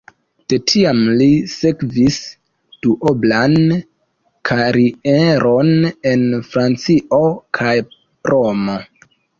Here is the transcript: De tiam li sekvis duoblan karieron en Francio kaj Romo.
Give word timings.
De 0.51 0.57
tiam 0.69 1.01
li 1.19 1.27
sekvis 1.51 2.17
duoblan 2.87 3.55
karieron 4.53 5.73
en 6.15 6.27
Francio 6.51 7.23
kaj 7.61 7.81
Romo. 8.35 8.83